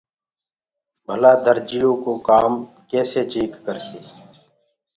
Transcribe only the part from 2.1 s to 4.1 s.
ڪآم ڪيسي چيڪ ڪرسي